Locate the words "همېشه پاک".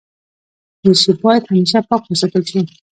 1.49-2.03